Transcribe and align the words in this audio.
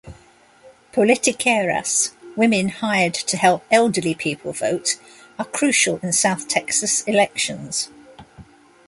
"Politiqueras", 0.93 2.13
women 2.35 2.69
hired 2.69 3.13
to 3.13 3.37
help 3.37 3.63
elderly 3.69 4.15
people 4.15 4.51
vote, 4.51 4.95
are 5.37 5.45
crucial 5.45 5.99
in 6.01 6.11
South 6.11 6.47
Texas 6.47 7.03
elections. 7.03 7.89